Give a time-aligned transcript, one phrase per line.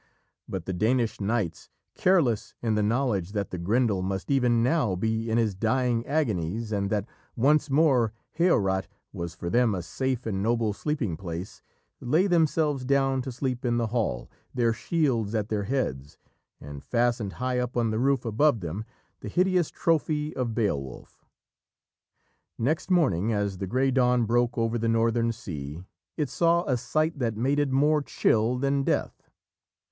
[0.49, 5.29] But the Danish knights, careless in the knowledge that the Grendel must even now be
[5.29, 10.41] in his dying agonies, and that once more Hereot was for them a safe and
[10.41, 11.61] noble sleeping place,
[11.99, 16.17] lay themselves down to sleep in the hall, their shields at their heads,
[16.59, 18.85] and, fastened high up on the roof above them,
[19.19, 21.23] the hideous trophy of Beowulf.
[22.57, 25.83] Next morning as the grey dawn broke over the northern sea,
[26.17, 29.29] it saw a sight that made it more chill than death.